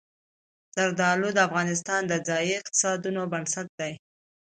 زردالو 0.75 1.29
د 1.33 1.39
افغانستان 1.47 2.01
د 2.07 2.13
ځایي 2.27 2.53
اقتصادونو 2.61 3.21
بنسټ 3.31 3.67
دی. 3.79 3.93